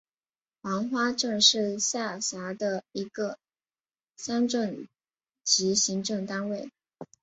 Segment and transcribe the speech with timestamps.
[0.63, 3.37] 黄花镇是下辖的一个
[4.17, 4.87] 乡镇
[5.43, 6.71] 级行政单位。